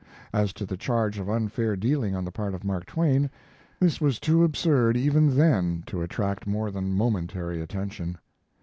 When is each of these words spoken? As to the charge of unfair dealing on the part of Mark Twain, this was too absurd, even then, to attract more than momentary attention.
As 0.33 0.51
to 0.53 0.65
the 0.65 0.77
charge 0.77 1.19
of 1.19 1.29
unfair 1.29 1.75
dealing 1.75 2.15
on 2.15 2.25
the 2.25 2.31
part 2.31 2.55
of 2.55 2.63
Mark 2.63 2.87
Twain, 2.87 3.29
this 3.79 4.01
was 4.01 4.19
too 4.19 4.43
absurd, 4.43 4.97
even 4.97 5.37
then, 5.37 5.83
to 5.85 6.01
attract 6.01 6.47
more 6.47 6.71
than 6.71 6.91
momentary 6.95 7.61
attention. 7.61 8.17